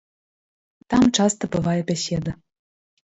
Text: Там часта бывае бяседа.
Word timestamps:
Там 0.95 1.03
часта 1.19 1.51
бывае 1.57 1.79
бяседа. 1.91 2.31